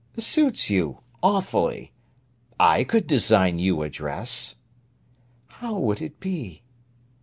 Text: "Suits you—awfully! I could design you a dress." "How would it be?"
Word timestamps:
"Suits 0.17 0.67
you—awfully! 0.71 1.91
I 2.59 2.83
could 2.83 3.05
design 3.05 3.59
you 3.59 3.83
a 3.83 3.89
dress." 3.91 4.55
"How 5.45 5.77
would 5.77 6.01
it 6.01 6.19
be?" 6.19 6.63